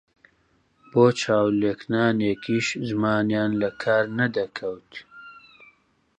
[0.91, 4.91] بۆ چاو لێکنانێکیش زمانیان لە کار نەدەکەوت